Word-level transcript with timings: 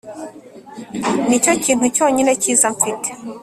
nicyo 1.27 1.51
kintu 1.63 1.85
cyonyine 1.95 2.31
cyiza 2.41 2.67
mfite. 2.75 3.09